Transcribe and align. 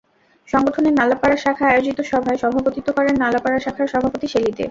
সংগঠনের 0.47 0.93
নালাপাড়া 0.93 1.37
শাখা 1.37 1.65
আয়োজিত 1.67 1.99
সভায় 2.11 2.39
সভাপতিত্ব 2.43 2.89
করেন 2.97 3.15
নালাপাড়া 3.23 3.59
শাখার 3.59 3.87
সভাপতি 3.87 4.27
শেলী 4.27 4.51
দে। 4.51 4.59